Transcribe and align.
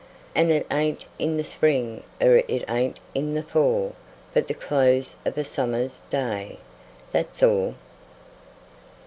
An' 0.33 0.49
it 0.49 0.65
ain't 0.71 1.05
in 1.19 1.37
the 1.37 1.43
spring 1.43 2.01
er 2.19 2.41
it 2.47 2.67
ain't 2.67 2.99
in 3.13 3.35
the 3.35 3.43
fall, 3.43 3.93
But 4.33 4.47
the 4.47 4.55
close 4.55 5.15
of 5.27 5.37
a 5.37 5.43
summer's 5.43 6.01
day, 6.09 6.57
That's 7.11 7.43
all. 7.43 7.75